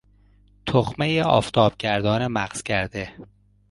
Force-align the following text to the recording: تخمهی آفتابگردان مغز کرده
تخمهی 0.65 1.21
آفتابگردان 1.21 2.27
مغز 2.27 2.63
کرده 2.63 3.13